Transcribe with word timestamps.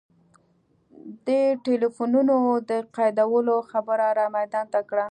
د 1.27 1.29
ټلفونونو 1.65 2.35
د 2.69 2.71
قیدولو 2.95 3.55
خبره 3.71 4.07
را 4.17 4.25
میدان 4.37 4.65
ته 4.73 4.79
کړه. 4.89 4.99